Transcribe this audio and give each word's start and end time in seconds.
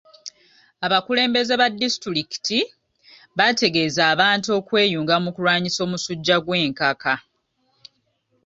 Abakulembeze 0.85 1.53
ba 1.61 1.67
disitulikiti 1.81 2.59
baategeeza 3.37 4.01
abantu 4.13 4.47
okweyunga 4.59 5.15
mu 5.23 5.29
kulwanyisa 5.35 5.79
omusujja 5.85 6.35
gw'enkaka. 6.45 7.13